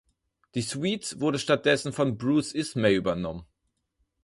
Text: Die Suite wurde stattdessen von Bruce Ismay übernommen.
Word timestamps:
Die 0.55 0.63
Suite 0.63 1.19
wurde 1.19 1.37
stattdessen 1.37 1.93
von 1.93 2.17
Bruce 2.17 2.53
Ismay 2.55 2.95
übernommen. 2.95 3.45